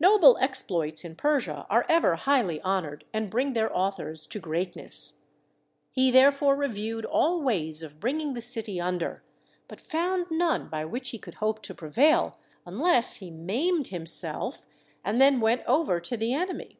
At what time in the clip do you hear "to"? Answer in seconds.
4.28-4.38, 11.64-11.74, 16.00-16.16